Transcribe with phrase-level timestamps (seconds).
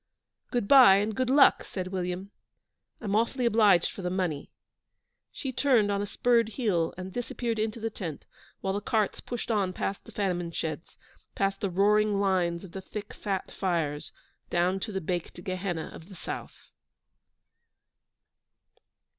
[0.49, 2.31] 'Good bye, and good luck,' said William.
[3.01, 4.49] 'I'm awfully obliged for the money.'
[5.31, 8.25] She turned on a spurred heel and disappeared into the tent,
[8.61, 10.97] while the carts pushed on past the famine sheds,
[11.35, 14.11] past the roaring lines of the thick, fat fires,
[14.49, 16.71] down to the baked Gehenna of the South.